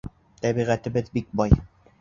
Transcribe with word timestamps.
Тәбиғәтебеҙ 0.45 1.15
бик 1.19 1.31
бай. 1.43 1.59